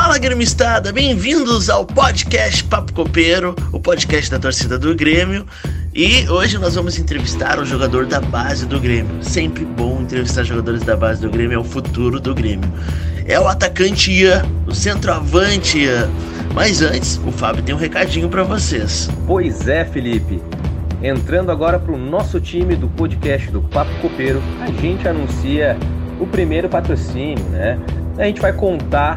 Fala 0.00 0.16
gremistada, 0.16 0.92
bem-vindos 0.92 1.68
ao 1.68 1.84
podcast 1.84 2.62
Papo 2.62 2.92
Copeiro, 2.92 3.56
o 3.72 3.80
podcast 3.80 4.30
da 4.30 4.38
torcida 4.38 4.78
do 4.78 4.94
Grêmio. 4.94 5.44
E 5.92 6.24
hoje 6.28 6.56
nós 6.56 6.76
vamos 6.76 6.96
entrevistar 7.00 7.58
um 7.58 7.64
jogador 7.64 8.06
da 8.06 8.20
base 8.20 8.64
do 8.64 8.78
Grêmio. 8.78 9.20
Sempre 9.24 9.64
bom 9.64 10.00
entrevistar 10.00 10.44
jogadores 10.44 10.84
da 10.84 10.96
base 10.96 11.20
do 11.20 11.28
Grêmio, 11.28 11.56
é 11.56 11.58
o 11.58 11.64
futuro 11.64 12.20
do 12.20 12.32
Grêmio. 12.32 12.72
É 13.26 13.40
o 13.40 13.48
atacante 13.48 14.12
Ian, 14.12 14.46
o 14.68 14.72
centroavante 14.72 15.80
Ian. 15.80 16.08
Mas 16.54 16.80
antes, 16.80 17.20
o 17.26 17.32
Fábio 17.32 17.64
tem 17.64 17.74
um 17.74 17.78
recadinho 17.78 18.28
para 18.28 18.44
vocês. 18.44 19.10
Pois 19.26 19.66
é, 19.66 19.84
Felipe. 19.84 20.40
Entrando 21.02 21.50
agora 21.50 21.76
para 21.76 21.92
o 21.92 21.98
nosso 21.98 22.40
time 22.40 22.76
do 22.76 22.86
podcast 22.86 23.50
do 23.50 23.62
Papo 23.62 23.92
Copeiro, 24.00 24.40
a 24.60 24.70
gente 24.80 25.08
anuncia 25.08 25.76
o 26.20 26.26
primeiro 26.26 26.68
patrocínio, 26.68 27.44
né? 27.50 27.76
A 28.16 28.24
gente 28.26 28.40
vai 28.40 28.52
contar 28.52 29.16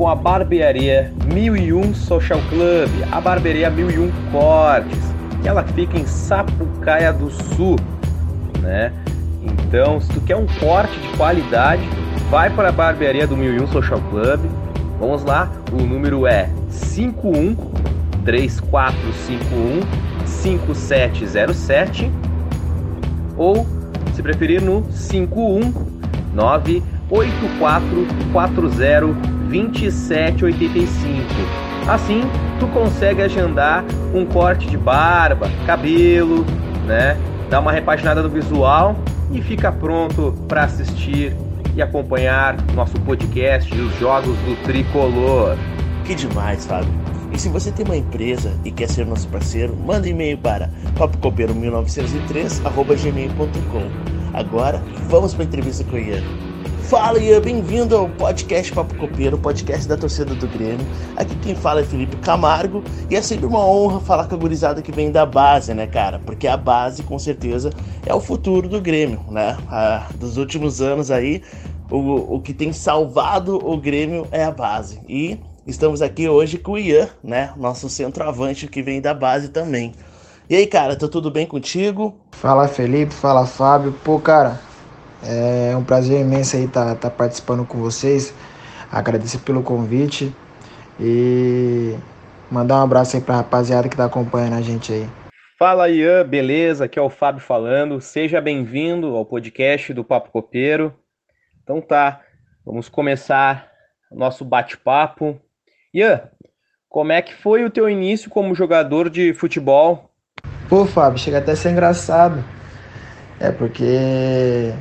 com 0.00 0.08
a 0.08 0.14
barbearia 0.14 1.12
1001 1.26 1.94
Social 1.94 2.40
Club, 2.48 2.88
a 3.12 3.20
barbearia 3.20 3.68
1001 3.68 4.10
Cortes, 4.32 4.98
que 5.42 5.48
ela 5.48 5.62
fica 5.62 5.98
em 5.98 6.06
Sapucaia 6.06 7.12
do 7.12 7.30
Sul, 7.30 7.76
né? 8.62 8.94
Então, 9.42 10.00
se 10.00 10.08
tu 10.08 10.22
quer 10.22 10.36
um 10.36 10.46
corte 10.58 10.98
de 10.98 11.06
qualidade, 11.18 11.82
vai 12.30 12.48
para 12.48 12.70
a 12.70 12.72
barbearia 12.72 13.26
do 13.26 13.36
1001 13.36 13.66
Social 13.66 14.00
Club. 14.08 14.40
Vamos 14.98 15.22
lá, 15.22 15.52
o 15.70 15.82
número 15.82 16.26
é 16.26 16.48
51 16.70 17.54
3451 18.24 19.82
5707 20.24 22.10
ou, 23.36 23.66
se 24.14 24.22
preferir, 24.22 24.62
no 24.62 24.80
519 24.80 26.82
8440 27.10 29.29
2785. 29.50 31.24
Assim, 31.88 32.22
tu 32.58 32.66
consegue 32.68 33.20
agendar 33.22 33.84
um 34.14 34.24
corte 34.24 34.66
de 34.66 34.78
barba, 34.78 35.50
cabelo, 35.66 36.46
né? 36.86 37.16
Dar 37.48 37.60
uma 37.60 37.72
repaginada 37.72 38.22
no 38.22 38.28
visual 38.28 38.94
e 39.32 39.40
fica 39.42 39.72
pronto 39.72 40.34
para 40.46 40.64
assistir 40.64 41.34
e 41.74 41.82
acompanhar 41.82 42.56
nosso 42.74 43.00
podcast 43.00 43.74
e 43.74 43.80
os 43.80 43.98
jogos 43.98 44.36
do 44.38 44.54
Tricolor. 44.64 45.56
Que 46.04 46.14
demais, 46.14 46.66
Fábio. 46.66 46.92
E 47.32 47.38
se 47.38 47.48
você 47.48 47.70
tem 47.70 47.86
uma 47.86 47.96
empresa 47.96 48.52
e 48.64 48.72
quer 48.72 48.88
ser 48.88 49.06
nosso 49.06 49.28
parceiro, 49.28 49.76
manda 49.76 50.06
um 50.06 50.10
e-mail 50.10 50.36
para 50.38 50.68
papocopeiro1903@gmail.com. 50.96 53.88
Agora, 54.34 54.82
vamos 55.08 55.32
para 55.34 55.44
a 55.44 55.46
entrevista 55.46 55.84
com 55.84 55.94
o 55.96 55.98
Ian. 55.98 56.22
Fala 56.90 57.20
Ian, 57.20 57.40
bem-vindo 57.40 57.96
ao 57.96 58.08
podcast 58.08 58.72
Papo 58.72 58.96
Copeiro, 58.96 59.38
podcast 59.38 59.86
da 59.86 59.96
torcida 59.96 60.34
do 60.34 60.48
Grêmio. 60.48 60.84
Aqui 61.14 61.36
quem 61.36 61.54
fala 61.54 61.82
é 61.82 61.84
Felipe 61.84 62.16
Camargo 62.16 62.82
e 63.08 63.14
é 63.14 63.22
sempre 63.22 63.46
uma 63.46 63.64
honra 63.64 64.00
falar 64.00 64.26
com 64.26 64.34
a 64.34 64.38
gurizada 64.38 64.82
que 64.82 64.90
vem 64.90 65.12
da 65.12 65.24
base, 65.24 65.72
né, 65.72 65.86
cara? 65.86 66.18
Porque 66.18 66.48
a 66.48 66.56
base, 66.56 67.04
com 67.04 67.16
certeza, 67.16 67.70
é 68.04 68.12
o 68.12 68.20
futuro 68.20 68.68
do 68.68 68.80
Grêmio, 68.80 69.20
né? 69.30 69.56
Ah, 69.68 70.08
dos 70.16 70.36
últimos 70.36 70.80
anos 70.82 71.12
aí, 71.12 71.42
o, 71.88 72.34
o 72.34 72.40
que 72.40 72.52
tem 72.52 72.72
salvado 72.72 73.56
o 73.64 73.76
Grêmio 73.76 74.26
é 74.32 74.42
a 74.42 74.50
base. 74.50 75.00
E 75.08 75.38
Estamos 75.64 76.02
aqui 76.02 76.28
hoje 76.28 76.58
com 76.58 76.72
o 76.72 76.78
Ian, 76.78 77.08
né? 77.22 77.52
Nosso 77.56 77.88
centroavante 77.88 78.66
que 78.66 78.82
vem 78.82 79.00
da 79.00 79.14
base 79.14 79.50
também. 79.50 79.92
E 80.48 80.56
aí, 80.56 80.66
cara, 80.66 80.96
tá 80.96 81.06
tudo 81.06 81.30
bem 81.30 81.46
contigo? 81.46 82.16
Fala 82.32 82.66
Felipe, 82.66 83.14
fala 83.14 83.46
Fábio. 83.46 83.94
Pô, 84.02 84.18
cara, 84.18 84.58
é 85.22 85.76
um 85.76 85.84
prazer 85.84 86.20
imenso 86.20 86.56
aí 86.56 86.64
estar 86.64 86.94
tá, 86.94 86.94
tá 86.94 87.10
participando 87.10 87.64
com 87.64 87.78
vocês. 87.78 88.34
Agradecer 88.90 89.38
pelo 89.38 89.62
convite 89.62 90.34
e 90.98 91.94
mandar 92.50 92.80
um 92.80 92.82
abraço 92.82 93.16
aí 93.16 93.22
pra 93.22 93.36
rapaziada 93.36 93.88
que 93.88 93.96
tá 93.96 94.04
acompanhando 94.04 94.54
a 94.54 94.60
gente 94.60 94.92
aí. 94.92 95.08
Fala 95.58 95.90
Ian, 95.90 96.26
beleza? 96.26 96.86
Aqui 96.86 96.98
é 96.98 97.02
o 97.02 97.10
Fábio 97.10 97.42
falando. 97.42 98.00
Seja 98.00 98.40
bem-vindo 98.40 99.14
ao 99.14 99.26
podcast 99.26 99.92
do 99.92 100.02
Papo 100.02 100.30
Copeiro. 100.30 100.94
Então 101.62 101.80
tá, 101.80 102.22
vamos 102.64 102.88
começar 102.88 103.70
nosso 104.10 104.44
bate-papo. 104.44 105.38
Ian, 105.94 106.22
como 106.88 107.12
é 107.12 107.22
que 107.22 107.34
foi 107.34 107.64
o 107.64 107.70
teu 107.70 107.88
início 107.88 108.30
como 108.30 108.54
jogador 108.54 109.08
de 109.08 109.32
futebol? 109.34 110.10
Pô, 110.68 110.86
Fábio, 110.86 111.18
chega 111.18 111.38
até 111.38 111.52
a 111.52 111.56
ser 111.56 111.70
engraçado. 111.70 112.42
É 113.38 113.52
porque 113.52 114.72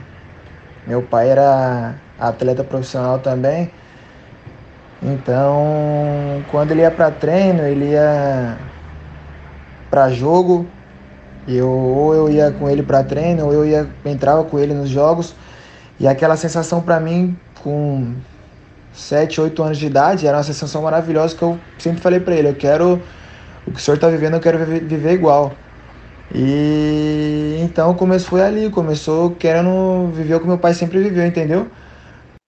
meu 0.90 1.04
pai 1.04 1.30
era 1.30 1.94
atleta 2.20 2.64
profissional 2.64 3.20
também. 3.20 3.70
Então, 5.04 6.44
quando 6.50 6.72
ele 6.72 6.82
ia 6.82 6.90
para 6.90 7.12
treino, 7.12 7.62
ele 7.62 7.92
ia 7.92 8.58
para 9.92 10.10
jogo. 10.10 10.66
Eu 11.48 11.70
ou 11.70 12.16
eu 12.16 12.28
ia 12.28 12.50
com 12.52 12.68
ele 12.68 12.82
para 12.82 13.04
treino, 13.04 13.46
ou 13.46 13.54
eu 13.54 13.68
ia 13.68 13.88
entrava 14.04 14.44
com 14.44 14.58
ele 14.58 14.74
nos 14.74 14.90
jogos. 14.90 15.36
E 16.00 16.08
aquela 16.08 16.36
sensação 16.36 16.82
para 16.82 17.00
mim 17.00 17.38
com 17.64 18.16
7, 18.92 19.42
8 19.42 19.62
anos 19.62 19.78
de 19.78 19.86
idade, 19.86 20.26
era 20.26 20.38
uma 20.38 20.44
sensação 20.44 20.82
maravilhosa 20.82 21.36
que 21.36 21.44
eu 21.44 21.60
sempre 21.78 22.02
falei 22.02 22.20
para 22.20 22.34
ele, 22.34 22.50
eu 22.50 22.56
quero 22.56 23.00
o 23.68 23.72
que 23.72 23.78
o 23.78 23.80
senhor 23.80 23.96
está 23.96 24.08
vivendo, 24.10 24.34
eu 24.34 24.40
quero 24.40 24.58
viver 24.66 25.14
igual. 25.14 25.54
E 26.34 27.58
então 27.62 27.96
começou 27.96 28.30
foi 28.30 28.42
ali, 28.42 28.70
começou 28.70 29.36
querendo 29.36 30.08
viver 30.12 30.36
o 30.36 30.40
que 30.40 30.48
meu 30.48 30.60
pai 30.60 30.74
sempre 30.74 31.02
viveu, 31.02 31.26
entendeu? 31.26 31.70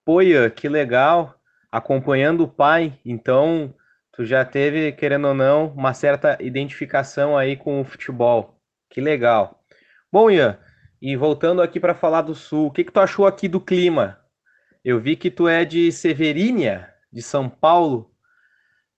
Poia, 0.06 0.50
que 0.50 0.70
legal, 0.70 1.36
acompanhando 1.72 2.44
o 2.44 2.48
pai, 2.48 3.00
então 3.04 3.74
tu 4.12 4.26
já 4.26 4.46
teve, 4.46 4.92
querendo 4.92 5.30
ou 5.30 5.34
não, 5.34 5.68
uma 5.70 5.94
certa 5.94 6.38
identificação 6.40 7.38
aí 7.38 7.56
com 7.56 7.82
o 7.82 7.86
futebol. 7.86 8.56
Que 8.90 9.02
legal. 9.02 9.64
Bom, 10.12 10.30
Ian, 10.30 10.60
e 11.02 11.16
voltando 11.16 11.62
aqui 11.62 11.80
para 11.80 11.96
falar 11.96 12.22
do 12.22 12.36
Sul, 12.36 12.68
o 12.68 12.72
que, 12.72 12.84
que 12.84 12.92
tu 12.92 13.00
achou 13.00 13.26
aqui 13.26 13.48
do 13.48 13.60
clima? 13.60 14.20
Eu 14.84 15.00
vi 15.00 15.16
que 15.16 15.32
tu 15.32 15.48
é 15.48 15.66
de 15.66 15.92
Severínia, 15.92 16.94
de 17.12 17.22
São 17.22 17.50
Paulo. 17.50 18.12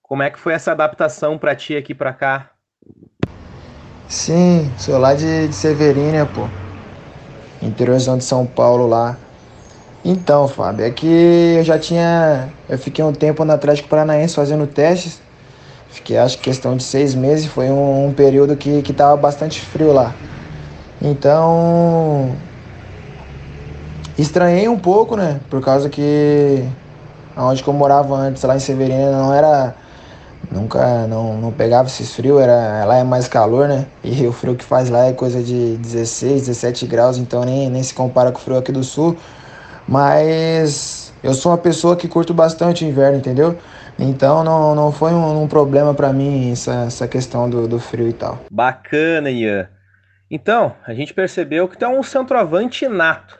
Como 0.02 0.24
é 0.24 0.30
que 0.30 0.40
foi 0.40 0.54
essa 0.54 0.72
adaptação 0.72 1.38
para 1.38 1.56
ti 1.56 1.76
aqui 1.76 1.94
para 1.94 2.14
cá? 2.14 2.52
Sim, 4.13 4.75
sou 4.78 4.97
lá 5.00 5.16
de, 5.16 5.47
de 5.47 5.56
Severínia, 5.56 6.25
pô. 6.25 6.51
Interiorzão 7.62 8.18
de 8.18 8.24
São 8.24 8.46
Paulo 8.46 8.88
lá. 8.88 9.19
Então, 10.06 10.47
Fábio, 10.47 10.85
é 10.85 10.91
que 10.91 11.07
eu 11.07 11.63
já 11.63 11.79
tinha. 11.79 12.53
Eu 12.69 12.78
fiquei 12.79 13.03
um 13.03 13.13
tempo 13.13 13.46
no 13.46 13.53
Atlético 13.53 13.90
Paranaense 13.90 14.35
fazendo 14.35 14.68
testes. 14.68 15.22
Fiquei, 15.88 16.18
acho 16.18 16.38
que 16.38 16.44
questão 16.46 16.78
de 16.78 16.84
seis 16.84 17.16
meses. 17.16 17.47
Foi 17.47 17.69
um, 17.72 18.07
um 18.07 18.13
período 18.13 18.57
que, 18.57 18.84
que 18.84 18.94
tava 18.94 19.18
bastante 19.18 19.62
frio 19.62 19.94
lá. 19.94 20.18
Então, 21.01 22.40
Estranhei 24.18 24.68
um 24.69 24.78
pouco, 24.80 25.16
né? 25.16 25.41
Por 25.50 25.62
causa 25.62 25.90
que 25.90 26.69
onde 27.35 27.63
eu 27.68 27.74
morava 27.74 28.16
antes, 28.16 28.44
lá 28.44 28.56
em 28.56 28.59
Severina, 28.59 29.12
não 29.12 29.34
era. 29.34 29.78
Nunca, 30.53 31.08
não, 31.08 31.36
não 31.36 31.52
pegava 31.52 31.88
esses 31.88 32.16
frios, 32.16 32.40
era, 32.40 32.86
lá 32.86 32.97
é 32.97 33.03
mais 33.03 33.28
calor, 33.28 33.68
né? 33.68 33.88
E 34.03 34.28
o 34.28 34.31
frio 34.31 34.56
que 34.56 34.64
faz 34.64 34.88
lá 34.88 35.06
é 35.06 35.14
coisa 35.14 35.41
de 35.41 35.78
16, 35.78 36.46
17 36.46 36.86
graus, 36.86 37.18
então 37.18 37.44
nem, 37.44 37.72
nem 37.72 37.81
se 37.81 37.94
compara 37.94 38.31
com 38.31 38.38
o 38.38 38.41
frio 38.41 38.58
aqui 38.58 38.72
do 38.72 38.84
sul. 38.84 39.18
Mas 39.88 41.12
eu 41.24 41.34
sou 41.34 41.52
uma 41.52 41.58
pessoa 41.58 41.96
que 41.96 42.08
curto 42.08 42.36
bastante 42.36 42.86
o 42.86 42.88
inverno, 42.88 43.18
entendeu? 43.18 43.58
Então 43.97 44.44
não, 44.44 44.75
não 44.75 44.92
foi 44.92 45.12
um, 45.12 45.42
um 45.42 45.47
problema 45.47 45.94
para 45.94 46.13
mim 46.13 46.52
essa, 46.52 46.86
essa 46.86 47.08
questão 47.08 47.50
do, 47.50 47.68
do 47.68 47.80
frio 47.80 48.08
e 48.08 48.13
tal. 48.13 48.40
Bacana, 48.52 49.31
Ian. 49.31 49.68
Então, 50.30 50.75
a 50.86 50.94
gente 50.94 51.16
percebeu 51.16 51.68
que 51.68 51.78
tu 51.78 51.86
é 51.86 51.88
um 51.88 52.03
centroavante 52.03 52.88
nato. 52.88 53.40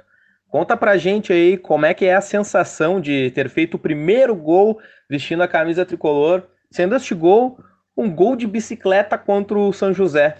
Conta 0.50 0.76
pra 0.76 0.98
gente 0.98 1.32
aí 1.32 1.58
como 1.58 1.86
é 1.86 1.94
que 1.94 2.06
é 2.06 2.16
a 2.16 2.22
sensação 2.22 3.00
de 3.00 3.32
ter 3.32 3.50
feito 3.50 3.76
o 3.76 3.80
primeiro 3.80 4.36
gol 4.36 4.80
vestindo 5.10 5.42
a 5.42 5.48
camisa 5.48 5.86
tricolor, 5.86 6.44
sendo 6.74 6.96
este 6.96 7.14
gol 7.14 7.60
um 7.96 8.10
gol 8.10 8.36
de 8.36 8.48
bicicleta 8.48 9.16
contra 9.16 9.58
o 9.58 9.72
São 9.72 9.94
José. 9.94 10.36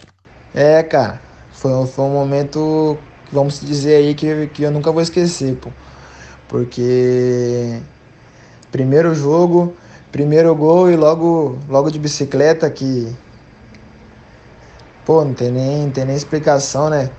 É, 0.52 0.82
cara, 0.82 1.20
foi, 1.52 1.86
foi 1.86 2.04
um 2.04 2.12
momento, 2.12 2.98
vamos 3.32 3.60
dizer 3.60 3.96
aí, 3.96 4.14
que, 4.14 4.48
que 4.48 4.64
eu 4.64 4.72
nunca 4.72 4.90
vou 4.90 5.00
esquecer, 5.00 5.54
pô. 5.56 5.70
Porque 6.48 7.80
primeiro 8.72 9.14
jogo, 9.14 9.76
primeiro 10.10 10.52
gol 10.56 10.90
e 10.90 10.96
logo, 10.96 11.56
logo 11.68 11.90
de 11.90 11.98
bicicleta 12.00 12.68
que. 12.68 13.14
Pô, 15.04 15.24
não 15.24 15.34
tem 15.34 15.52
nem, 15.52 15.82
não 15.82 15.90
tem 15.90 16.04
nem 16.04 16.16
explicação, 16.16 16.90
né? 16.90 17.10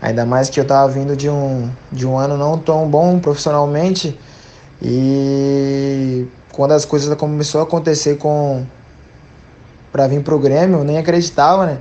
Ainda 0.00 0.24
mais 0.24 0.48
que 0.48 0.60
eu 0.60 0.62
estava 0.62 0.86
vindo 0.92 1.16
de 1.16 1.28
um, 1.28 1.68
de 1.90 2.06
um 2.06 2.16
ano 2.16 2.36
não 2.36 2.58
tão 2.58 2.88
bom 2.88 3.18
profissionalmente 3.18 4.16
e 4.80 6.28
quando 6.56 6.72
as 6.72 6.84
coisas 6.84 7.14
começou 7.16 7.60
a 7.60 7.64
acontecer 7.64 8.16
com 8.16 8.64
para 9.92 10.06
vir 10.08 10.22
pro 10.22 10.38
Grêmio, 10.38 10.80
eu 10.80 10.84
nem 10.84 10.98
acreditava, 10.98 11.66
né? 11.66 11.78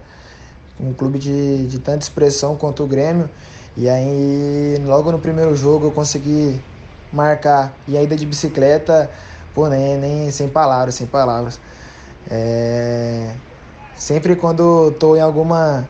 Um 0.80 0.94
clube 0.94 1.18
de, 1.18 1.68
de 1.68 1.80
tanta 1.80 2.04
expressão 2.04 2.56
quanto 2.58 2.84
o 2.84 2.88
Grêmio. 2.88 3.30
E 3.76 3.90
aí, 3.90 4.78
logo 4.86 5.12
no 5.12 5.20
primeiro 5.20 5.56
jogo, 5.56 5.88
eu 5.88 5.92
consegui 5.92 6.62
marcar. 7.12 7.74
E 7.88 7.98
a 7.98 8.04
ida 8.04 8.16
de 8.16 8.26
bicicleta 8.26 9.10
pô, 9.56 9.70
nem, 9.70 9.98
nem 9.98 10.30
sem 10.30 10.50
palavras, 10.50 10.96
sem 10.96 11.08
palavras. 11.08 11.60
É, 12.30 13.32
sempre 13.96 14.36
quando 14.36 14.92
tô 15.00 15.16
em 15.16 15.22
alguma 15.22 15.88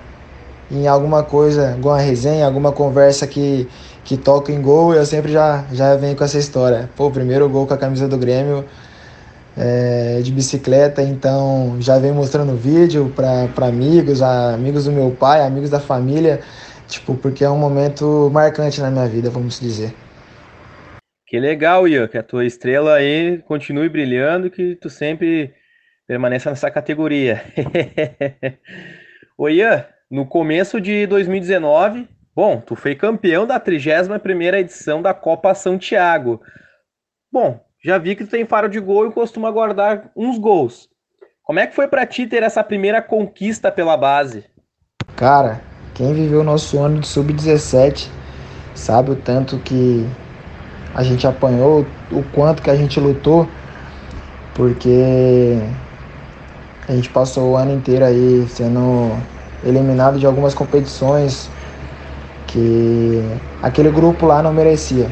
em 0.70 0.88
alguma 0.88 1.24
coisa, 1.24 1.74
alguma 1.74 2.00
resenha, 2.00 2.46
alguma 2.46 2.72
conversa 2.72 3.28
que, 3.28 3.68
que 4.06 4.16
toca 4.16 4.52
em 4.52 4.62
gol, 4.62 4.94
eu 4.94 5.04
sempre 5.04 5.32
já, 5.32 5.66
já 5.74 5.96
venho 5.96 6.16
com 6.16 6.24
essa 6.24 6.38
história. 6.38 6.88
Pô, 6.96 7.10
primeiro 7.10 7.50
gol 7.50 7.66
com 7.66 7.74
a 7.74 7.78
camisa 7.78 8.08
do 8.08 8.18
Grêmio 8.18 8.64
é, 9.58 10.22
de 10.22 10.32
bicicleta, 10.32 11.02
então 11.02 11.78
já 11.80 11.98
venho 11.98 12.14
mostrando 12.14 12.56
vídeo 12.56 13.12
para 13.16 13.68
amigos, 13.68 14.22
amigos 14.22 14.86
do 14.86 14.92
meu 14.92 15.10
pai, 15.10 15.42
amigos 15.42 15.72
da 15.72 15.80
família, 15.80 16.40
tipo, 16.88 17.16
porque 17.16 17.44
é 17.44 17.50
um 17.50 17.58
momento 17.58 18.30
marcante 18.32 18.80
na 18.80 18.92
minha 18.92 19.08
vida, 19.08 19.32
vamos 19.32 19.60
dizer. 19.60 19.92
Que 21.28 21.40
legal, 21.40 21.88
Ian, 21.88 22.08
que 22.08 22.20
a 22.20 22.24
tua 22.24 22.46
estrela 22.46 22.94
aí 22.94 23.42
continue 23.48 23.90
brilhando, 23.90 24.52
que 24.52 24.76
tu 24.76 24.88
sempre 24.88 25.52
permaneça 26.08 26.52
nessa 26.52 26.70
categoria. 26.70 27.42
Ô 29.36 29.50
Ian, 29.50 29.84
no 30.12 30.28
começo 30.28 30.80
de 30.80 31.08
2019, 31.08 32.08
bom, 32.36 32.60
tu 32.60 32.76
foi 32.76 32.96
campeão 32.96 33.48
da 33.48 33.60
31ª 33.60 34.56
edição 34.56 35.02
da 35.02 35.14
Copa 35.14 35.54
Santiago. 35.54 36.42
Bom, 37.32 37.60
já 37.84 37.98
vi 37.98 38.16
que 38.16 38.26
tu 38.26 38.32
tem 38.32 38.46
faro 38.46 38.68
de 38.68 38.80
gol 38.80 39.08
e 39.08 39.12
costuma 39.12 39.50
guardar 39.52 40.12
uns 40.16 40.38
gols. 40.38 40.90
Como 41.44 41.60
é 41.60 41.68
que 41.68 41.76
foi 41.76 41.88
para 41.88 42.06
ti 42.06 42.26
ter 42.26 42.44
essa 42.44 42.64
primeira 42.64 43.02
conquista 43.02 43.72
pela 43.72 43.96
base? 43.96 44.46
Cara, 45.16 45.62
quem 45.94 46.14
viveu 46.14 46.42
o 46.42 46.44
nosso 46.44 46.80
ano 46.80 47.00
de 47.00 47.08
sub-17 47.08 48.10
sabe 48.74 49.12
o 49.12 49.16
tanto 49.16 49.60
que 49.60 50.06
a 50.94 51.04
gente 51.04 51.28
apanhou, 51.28 51.86
o 52.12 52.24
quanto 52.34 52.62
que 52.62 52.70
a 52.70 52.76
gente 52.76 53.00
lutou, 53.00 53.48
porque 54.56 55.60
a 56.88 56.94
gente 56.94 57.10
passou 57.10 57.52
o 57.52 57.56
ano 57.56 57.74
inteiro 57.74 58.06
aí 58.06 58.48
sendo 58.48 59.12
eliminado 59.64 60.18
de 60.18 60.26
algumas 60.26 60.54
competições 60.54 61.50
que 62.56 63.22
aquele 63.62 63.92
grupo 63.92 64.26
lá 64.26 64.42
não 64.42 64.54
merecia. 64.54 65.12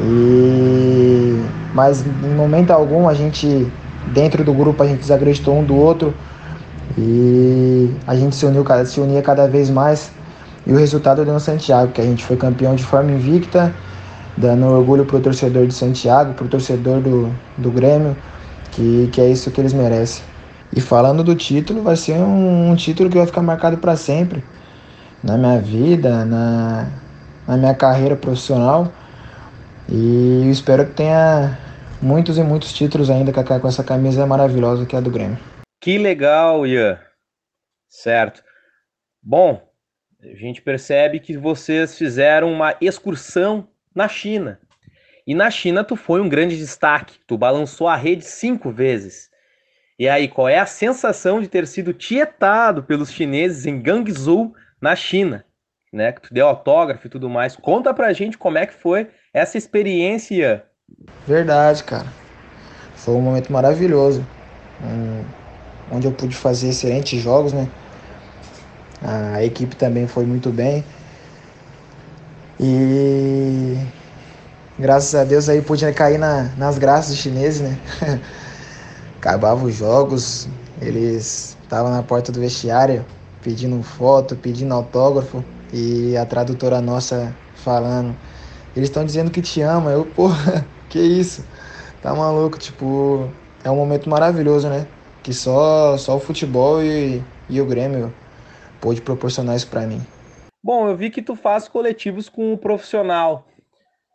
E 0.00 1.38
mas 1.74 2.02
em 2.06 2.34
momento 2.34 2.70
algum 2.70 3.06
a 3.06 3.14
gente 3.14 3.70
dentro 4.06 4.42
do 4.42 4.54
grupo 4.54 4.82
a 4.82 4.86
gente 4.86 5.00
desacreditou 5.00 5.58
um 5.58 5.64
do 5.64 5.76
outro 5.76 6.14
e 6.96 7.90
a 8.06 8.16
gente 8.16 8.34
se 8.34 8.46
uniu, 8.46 8.64
se 8.86 9.00
unia 9.00 9.20
cada 9.20 9.46
vez 9.46 9.68
mais 9.68 10.10
e 10.66 10.72
o 10.72 10.76
resultado 10.76 11.24
deu 11.24 11.34
no 11.34 11.40
Santiago, 11.40 11.92
que 11.92 12.00
a 12.00 12.04
gente 12.04 12.24
foi 12.24 12.36
campeão 12.36 12.74
de 12.74 12.84
forma 12.84 13.10
invicta, 13.10 13.74
dando 14.36 14.66
orgulho 14.66 15.04
pro 15.04 15.20
torcedor 15.20 15.66
de 15.66 15.74
Santiago, 15.74 16.32
pro 16.32 16.48
torcedor 16.48 17.00
do, 17.00 17.30
do 17.58 17.70
Grêmio, 17.70 18.16
que, 18.70 19.10
que 19.12 19.20
é 19.20 19.28
isso 19.28 19.50
que 19.50 19.60
eles 19.60 19.72
merecem. 19.72 20.22
E 20.74 20.80
falando 20.80 21.24
do 21.24 21.34
título, 21.34 21.82
vai 21.82 21.96
ser 21.96 22.14
um, 22.14 22.70
um 22.70 22.76
título 22.76 23.10
que 23.10 23.18
vai 23.18 23.26
ficar 23.26 23.42
marcado 23.42 23.76
para 23.76 23.96
sempre 23.96 24.42
na 25.22 25.36
minha 25.36 25.58
vida, 25.60 26.24
na, 26.24 26.90
na 27.46 27.56
minha 27.56 27.74
carreira 27.74 28.16
profissional. 28.16 28.92
E 29.88 30.48
espero 30.50 30.86
que 30.86 30.94
tenha 30.94 31.58
muitos 32.00 32.38
e 32.38 32.42
muitos 32.42 32.72
títulos 32.72 33.10
ainda 33.10 33.32
com 33.32 33.68
essa 33.68 33.84
camisa 33.84 34.26
maravilhosa 34.26 34.86
que 34.86 34.96
é 34.96 34.98
a 34.98 35.02
do 35.02 35.10
Grêmio. 35.10 35.38
Que 35.80 35.98
legal, 35.98 36.66
Ian. 36.66 36.98
Certo. 37.88 38.42
Bom, 39.22 39.62
a 40.22 40.36
gente 40.36 40.62
percebe 40.62 41.20
que 41.20 41.36
vocês 41.36 41.96
fizeram 41.98 42.52
uma 42.52 42.76
excursão 42.80 43.68
na 43.94 44.08
China. 44.08 44.58
E 45.26 45.34
na 45.34 45.50
China 45.50 45.84
tu 45.84 45.94
foi 45.94 46.20
um 46.20 46.28
grande 46.28 46.56
destaque. 46.56 47.18
Tu 47.26 47.36
balançou 47.36 47.88
a 47.88 47.96
rede 47.96 48.24
cinco 48.24 48.70
vezes. 48.70 49.30
E 49.98 50.08
aí, 50.08 50.26
qual 50.26 50.48
é 50.48 50.58
a 50.58 50.66
sensação 50.66 51.40
de 51.40 51.48
ter 51.48 51.66
sido 51.66 51.92
tietado 51.92 52.82
pelos 52.82 53.12
chineses 53.12 53.66
em 53.66 53.80
Guangzhou, 53.80 54.54
na 54.82 54.96
China? 54.96 55.44
Né, 55.92 56.10
que 56.10 56.22
tu 56.22 56.32
deu 56.32 56.48
autógrafo 56.48 57.06
e 57.06 57.10
tudo 57.10 57.28
mais. 57.28 57.54
Conta 57.54 57.92
pra 57.92 58.14
gente 58.14 58.38
como 58.38 58.56
é 58.56 58.66
que 58.66 58.72
foi 58.72 59.10
essa 59.32 59.58
experiência. 59.58 60.64
Verdade, 61.26 61.84
cara. 61.84 62.06
Foi 62.94 63.14
um 63.14 63.20
momento 63.20 63.52
maravilhoso. 63.52 64.26
Um, 64.82 65.22
onde 65.94 66.06
eu 66.06 66.12
pude 66.12 66.34
fazer 66.34 66.70
excelentes 66.70 67.20
jogos, 67.20 67.52
né? 67.52 67.68
A 69.02 69.44
equipe 69.44 69.76
também 69.76 70.06
foi 70.06 70.24
muito 70.24 70.48
bem. 70.48 70.82
E 72.58 73.76
graças 74.78 75.14
a 75.14 75.24
Deus 75.24 75.48
aí 75.48 75.60
pude 75.60 75.90
cair 75.92 76.18
na, 76.18 76.44
nas 76.56 76.78
graças 76.78 77.16
chineses, 77.18 77.60
né? 77.60 77.78
Acabava 79.18 79.62
os 79.64 79.74
jogos, 79.74 80.48
eles 80.80 81.56
estavam 81.62 81.92
na 81.92 82.02
porta 82.02 82.32
do 82.32 82.40
vestiário 82.40 83.04
pedindo 83.42 83.82
foto, 83.82 84.36
pedindo 84.36 84.72
autógrafo 84.72 85.44
e 85.72 86.16
a 86.16 86.24
tradutora 86.24 86.80
nossa 86.80 87.34
falando. 87.54 88.14
Eles 88.74 88.88
estão 88.88 89.04
dizendo 89.04 89.30
que 89.30 89.42
te 89.42 89.60
ama. 89.60 89.90
Eu, 89.90 90.04
porra, 90.14 90.66
que 90.88 90.98
isso? 90.98 91.44
Tá 92.00 92.14
maluco? 92.14 92.58
Tipo, 92.58 93.28
é 93.64 93.70
um 93.70 93.76
momento 93.76 94.08
maravilhoso, 94.08 94.68
né? 94.68 94.86
Que 95.22 95.32
só, 95.32 95.96
só 95.96 96.16
o 96.16 96.20
futebol 96.20 96.82
e, 96.82 97.22
e 97.48 97.60
o 97.60 97.66
Grêmio 97.66 98.12
pôde 98.80 99.00
proporcionar 99.00 99.56
isso 99.56 99.68
para 99.68 99.86
mim. 99.86 100.00
Bom, 100.62 100.88
eu 100.88 100.96
vi 100.96 101.10
que 101.10 101.22
tu 101.22 101.34
faz 101.34 101.68
coletivos 101.68 102.28
com 102.28 102.52
o 102.52 102.58
profissional. 102.58 103.46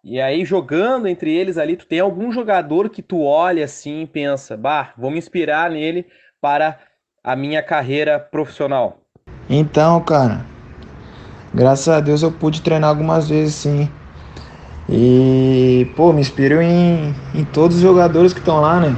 E 0.04 0.22
aí, 0.22 0.46
jogando 0.46 1.08
entre 1.08 1.36
eles 1.36 1.58
ali, 1.58 1.76
tu 1.76 1.86
tem 1.86 2.00
algum 2.00 2.32
jogador 2.32 2.90
que 2.90 3.02
tu 3.02 3.24
olha 3.24 3.66
assim 3.66 4.04
e 4.04 4.08
pensa, 4.08 4.56
bah, 4.56 4.94
vou 4.98 5.12
me 5.12 5.18
inspirar 5.18 5.70
nele 5.70 6.06
para 6.40 6.80
a 7.24 7.36
minha 7.36 7.62
carreira 7.62 8.18
profissional? 8.20 9.02
Então, 9.50 10.02
cara, 10.02 10.46
graças 11.54 11.88
a 11.88 12.00
Deus 12.00 12.22
eu 12.22 12.32
pude 12.32 12.62
treinar 12.62 12.90
algumas 12.90 13.28
vezes 13.28 13.56
sim. 13.56 13.90
E, 14.90 15.92
pô, 15.96 16.14
me 16.14 16.22
inspiro 16.22 16.62
em, 16.62 17.16
em 17.34 17.44
todos 17.46 17.78
os 17.78 17.82
jogadores 17.84 18.34
que 18.34 18.40
estão 18.40 18.62
lá, 18.62 18.80
né? 18.80 18.98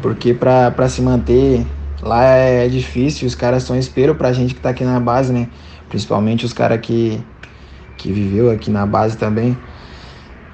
Porque 0.00 0.34
pra, 0.34 0.70
pra 0.70 0.88
se 0.88 1.00
manter 1.02 1.66
lá 2.02 2.24
é 2.24 2.68
difícil, 2.68 3.26
os 3.26 3.34
caras 3.34 3.62
são 3.62 3.76
espelho 3.76 4.14
pra 4.14 4.32
gente 4.32 4.54
que 4.54 4.60
tá 4.60 4.70
aqui 4.70 4.84
na 4.84 5.00
base, 5.00 5.32
né? 5.32 5.48
Principalmente 5.88 6.44
os 6.44 6.52
caras 6.52 6.80
que 6.80 7.24
que 7.96 8.12
viveu 8.12 8.50
aqui 8.50 8.70
na 8.70 8.86
base 8.86 9.16
também. 9.18 9.62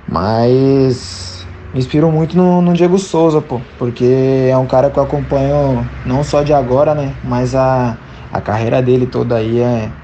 Mas 0.07 1.47
me 1.73 1.81
inspiro 1.81 2.11
muito 2.11 2.37
no, 2.37 2.61
no, 2.61 2.75
Diego 2.75 2.99
Souza, 2.99 3.41
pô, 3.41 3.61
porque 3.79 4.05
é 4.51 4.57
um 4.59 4.67
cara 4.67 4.91
que 4.91 4.99
eu 4.99 5.03
acompanho 5.03 5.91
não 6.05 6.23
só 6.25 6.43
de 6.43 6.53
agora, 6.53 6.95
né? 6.95 7.17
Mas 7.23 7.55
a, 7.55 7.99
a 8.33 8.43
carreira 8.43 8.83
dele 8.83 9.07
toda 9.09 9.37
aí 9.39 9.61
é, 9.61 9.95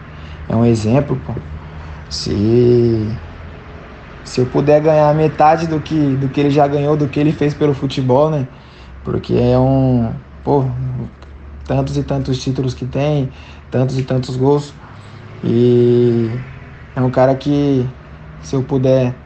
é 0.48 0.56
um 0.56 0.64
exemplo, 0.66 1.16
pô. 1.20 1.36
Se, 2.10 3.20
se 4.24 4.40
eu 4.40 4.46
puder 4.46 4.80
ganhar 4.82 5.14
metade 5.14 5.66
do 5.66 5.80
que, 5.80 6.16
do 6.16 6.28
que 6.28 6.40
ele 6.40 6.50
já 6.50 6.66
ganhou, 6.68 6.96
do 6.96 7.08
que 7.08 7.18
ele 7.18 7.32
fez 7.32 7.54
pelo 7.54 7.74
futebol, 7.74 8.30
né? 8.30 8.48
Porque 9.02 9.34
é 9.34 9.58
um. 9.58 10.14
Pô, 10.42 10.64
tantos 11.64 11.96
e 11.96 12.04
tantos 12.04 12.42
títulos 12.42 12.74
que 12.74 12.86
tem, 12.86 13.32
tantos 13.70 13.98
e 13.98 14.04
tantos 14.04 14.36
gols. 14.36 14.74
E 15.42 16.30
é 16.94 17.02
um 17.02 17.10
cara 17.10 17.36
que, 17.36 17.90
se 18.42 18.56
eu 18.56 18.64
puder 18.64 19.20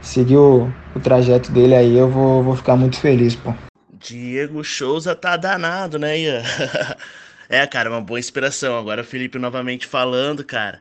seguir 0.00 0.36
o, 0.38 0.74
o 0.94 1.00
trajeto 1.00 1.52
dele 1.52 1.74
aí, 1.74 1.94
eu 1.96 2.10
vou, 2.10 2.42
vou 2.42 2.56
ficar 2.56 2.76
muito 2.76 2.98
feliz, 2.98 3.36
pô. 3.36 3.54
Diego 3.92 4.64
Souza 4.64 5.14
tá 5.14 5.36
danado, 5.36 5.98
né, 5.98 6.18
Ian? 6.18 6.42
é, 7.48 7.66
cara, 7.66 7.90
uma 7.90 8.00
boa 8.00 8.20
inspiração. 8.20 8.78
Agora 8.78 9.02
o 9.02 9.04
Felipe 9.04 9.38
novamente 9.38 9.86
falando, 9.86 10.44
cara. 10.44 10.80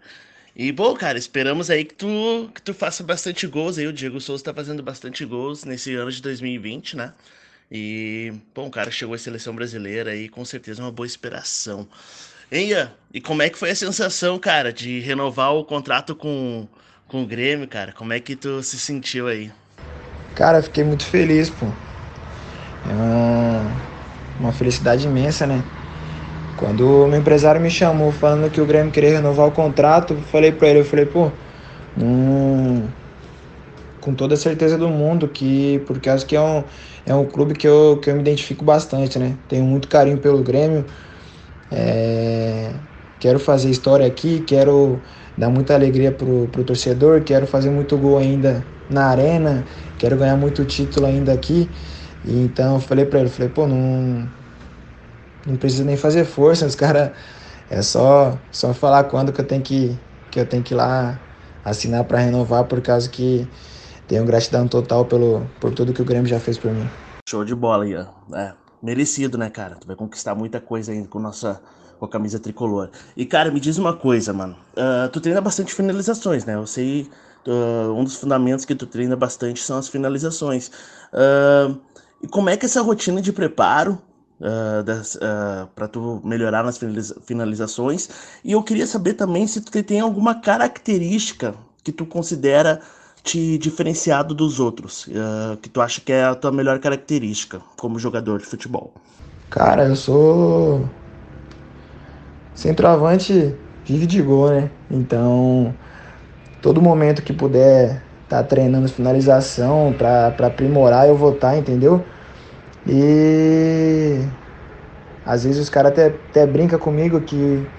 E, 0.56 0.72
bom, 0.72 0.94
cara, 0.96 1.18
esperamos 1.18 1.70
aí 1.70 1.86
que 1.86 1.94
tu, 1.94 2.50
que 2.54 2.62
tu 2.62 2.74
faça 2.74 3.04
bastante 3.04 3.46
gols 3.48 3.78
aí. 3.78 3.88
O 3.88 3.94
Diego 3.94 4.20
Souza 4.20 4.44
tá 4.44 4.54
fazendo 4.54 4.84
bastante 4.84 5.24
gols 5.24 5.64
nesse 5.64 5.96
ano 5.96 6.12
de 6.12 6.22
2020, 6.22 6.98
né? 6.98 7.14
E, 7.72 8.34
bom, 8.56 8.70
cara 8.70 8.90
chegou 8.90 9.14
à 9.14 9.18
seleção 9.18 9.54
brasileira 9.54 10.12
aí, 10.12 10.28
com 10.28 10.44
certeza 10.44 10.82
uma 10.82 10.92
boa 10.92 11.06
inspiração. 11.06 11.88
Hein, 12.52 12.70
Ian? 12.70 12.92
E 13.14 13.22
como 13.22 13.42
é 13.42 13.50
que 13.50 13.58
foi 13.58 13.72
a 13.72 13.76
sensação, 13.76 14.40
cara, 14.40 14.74
de 14.74 15.00
renovar 15.00 15.54
o 15.54 15.64
contrato 15.64 16.16
com, 16.16 16.68
com 17.08 17.24
o 17.24 17.28
Grêmio, 17.28 17.68
cara? 17.68 17.92
Como 17.92 18.12
é 18.12 18.20
que 18.20 18.36
tu 18.36 18.64
se 18.64 18.80
sentiu 18.80 19.28
aí? 19.28 19.52
Cara, 20.34 20.62
fiquei 20.64 20.84
muito 20.84 21.06
feliz, 21.06 21.50
pô. 21.50 21.66
É 21.66 22.94
uma, 22.94 23.72
uma 24.40 24.54
felicidade 24.54 25.06
imensa, 25.06 25.46
né? 25.46 25.62
Quando 26.58 27.06
o 27.06 27.08
meu 27.10 27.20
empresário 27.22 27.62
me 27.62 27.72
chamou 27.72 28.12
falando 28.12 28.52
que 28.52 28.62
o 28.62 28.68
Grêmio 28.68 28.92
queria 28.94 29.12
renovar 29.12 29.48
o 29.48 29.54
contrato, 29.54 30.18
falei 30.24 30.52
pra 30.52 30.70
ele, 30.70 30.80
eu 30.82 30.86
falei, 30.86 31.06
pô, 31.08 31.40
hum, 31.98 32.94
com 34.00 34.16
toda 34.16 34.36
a 34.36 34.38
certeza 34.38 34.78
do 34.78 34.90
mundo 34.90 35.28
que, 35.30 35.80
porque 35.88 36.10
acho 36.10 36.26
que 36.26 36.36
é 36.36 36.42
um, 36.42 36.64
é 37.06 37.14
um 37.16 37.26
clube 37.28 37.56
que 37.56 37.68
eu, 37.68 38.00
que 38.02 38.10
eu 38.10 38.16
me 38.16 38.22
identifico 38.22 38.64
bastante, 38.64 39.18
né? 39.20 39.40
Tenho 39.48 39.66
muito 39.66 39.88
carinho 39.88 40.20
pelo 40.20 40.44
Grêmio, 40.44 40.86
é, 41.72 42.82
quero 43.20 43.40
fazer 43.40 43.70
história 43.70 44.06
aqui, 44.08 44.42
quero 44.42 45.04
dá 45.38 45.50
muita 45.50 45.74
alegria 45.76 46.12
pro, 46.12 46.50
pro 46.50 46.64
torcedor. 46.66 47.24
Quero 47.24 47.48
fazer 47.48 47.70
muito 47.72 47.98
gol 47.98 48.18
ainda 48.18 48.70
na 48.90 49.08
arena, 49.08 49.66
quero 49.98 50.18
ganhar 50.18 50.38
muito 50.38 50.66
título 50.66 51.06
ainda 51.08 51.34
aqui. 51.34 51.72
E 52.24 52.40
então 52.46 52.76
eu 52.76 52.82
falei 52.82 53.06
para 53.06 53.20
ele, 53.22 53.30
falei, 53.30 53.50
pô, 53.50 53.68
não, 53.68 54.32
não 55.48 55.58
precisa 55.58 55.84
nem 55.84 55.98
fazer 55.98 56.26
força, 56.26 56.66
os 56.66 56.76
caras 56.76 57.12
é 57.70 57.82
só 57.82 58.38
só 58.52 58.74
falar 58.74 59.06
quando 59.06 59.32
que 59.32 59.42
eu 59.42 59.46
tenho 59.46 59.62
que 59.62 59.98
que 60.32 60.40
eu 60.40 60.46
tenho 60.46 60.64
que 60.64 60.74
ir 60.74 60.78
lá 60.78 61.20
assinar 61.64 62.04
para 62.04 62.20
renovar 62.20 62.66
por 62.66 62.82
causa 62.82 63.10
que 63.10 63.48
tenho 64.08 64.26
gratidão 64.26 64.68
total 64.68 65.06
pelo 65.06 65.42
por 65.60 65.74
tudo 65.74 65.94
que 65.94 66.02
o 66.02 66.06
Grêmio 66.06 66.28
já 66.28 66.40
fez 66.40 66.58
por 66.58 66.72
mim. 66.72 66.88
Show 67.28 67.44
de 67.44 67.56
bola, 67.56 67.88
Ian. 67.88 68.08
É, 68.34 68.54
merecido, 68.82 69.38
né, 69.38 69.50
cara? 69.50 69.76
Tu 69.76 69.88
vai 69.88 69.96
conquistar 69.96 70.36
muita 70.36 70.62
coisa 70.62 70.92
ainda 70.92 71.08
com 71.08 71.20
nossa 71.20 71.62
com 72.00 72.06
a 72.06 72.10
camisa 72.10 72.40
tricolor. 72.40 72.90
E, 73.16 73.26
cara, 73.26 73.52
me 73.52 73.60
diz 73.60 73.78
uma 73.78 73.94
coisa, 73.94 74.32
mano. 74.32 74.56
Uh, 74.74 75.10
tu 75.12 75.20
treina 75.20 75.42
bastante 75.42 75.74
finalizações, 75.74 76.46
né? 76.46 76.56
Eu 76.56 76.68
sei, 76.68 77.10
uh, 77.48 77.92
um 77.92 78.04
dos 78.04 78.16
fundamentos 78.16 78.66
que 78.66 78.76
tu 78.76 78.86
treina 78.86 79.16
bastante 79.16 79.62
são 79.64 79.78
as 79.78 79.88
finalizações. 79.88 80.70
Uh, 81.12 81.78
e 82.22 82.28
como 82.28 82.50
é 82.50 82.58
que 82.58 82.66
essa 82.66 82.82
rotina 82.82 83.22
de 83.22 83.34
preparo 83.34 84.00
uh, 84.40 84.82
uh, 84.82 85.68
para 85.76 85.88
tu 85.88 86.22
melhorar 86.24 86.64
nas 86.64 86.80
finalizações? 87.26 88.10
E 88.44 88.52
eu 88.52 88.64
queria 88.64 88.88
saber 88.88 89.14
também 89.14 89.48
se 89.48 89.62
tu 89.62 89.72
tem 89.84 90.00
alguma 90.00 90.36
característica 90.36 91.54
que 91.84 91.92
tu 91.92 92.06
considera 92.06 92.82
te 93.24 93.58
diferenciado 93.58 94.34
dos 94.34 94.60
outros, 94.60 95.08
uh, 95.08 95.58
que 95.62 95.70
tu 95.70 95.82
acha 95.82 96.00
que 96.00 96.14
é 96.14 96.24
a 96.24 96.36
tua 96.36 96.52
melhor 96.52 96.80
característica 96.80 97.62
como 97.78 98.00
jogador 98.00 98.40
de 98.40 98.46
futebol? 98.46 98.94
Cara, 99.50 99.86
eu 99.86 99.96
sou 99.96 100.90
centroavante 102.56 103.56
vive 103.86 104.06
de 104.06 104.22
gol, 104.22 104.50
né? 104.50 104.70
Então, 104.92 105.74
todo 106.62 106.82
momento 106.82 107.22
que 107.22 107.32
puder 107.32 108.04
estar 108.24 108.38
tá 108.38 108.44
treinando 108.44 108.90
finalização 108.90 109.94
para 109.98 110.48
aprimorar, 110.48 111.08
eu 111.08 111.16
vou 111.16 111.34
estar, 111.34 111.52
tá, 111.52 111.58
entendeu? 111.58 112.04
E 112.88 114.32
às 115.24 115.44
vezes 115.44 115.62
os 115.62 115.70
caras 115.70 115.92
até, 115.92 116.08
até 116.08 116.48
brincam 116.48 116.80
comigo 116.80 117.22
que 117.22 117.72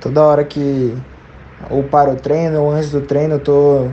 toda 0.00 0.24
hora 0.24 0.44
que 0.44 1.04
ou 1.70 1.88
para 1.88 2.10
o 2.12 2.16
treino 2.16 2.62
ou 2.62 2.70
antes 2.72 2.90
do 2.90 3.02
treino 3.02 3.34
eu 3.36 3.40
tô 3.42 3.92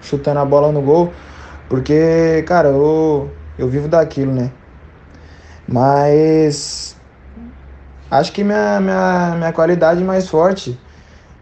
chutando 0.00 0.40
a 0.40 0.44
bola 0.44 0.72
no 0.72 0.82
gol, 0.82 1.14
porque, 1.68 2.42
cara, 2.46 2.68
eu, 2.70 3.36
eu 3.58 3.68
vivo 3.68 3.88
daquilo, 3.88 4.32
né? 4.34 4.52
Mas 5.66 6.96
acho 8.10 8.32
que 8.32 8.44
minha, 8.44 8.80
minha, 8.80 9.34
minha 9.36 9.52
qualidade 9.52 10.02
mais 10.04 10.28
forte, 10.28 10.80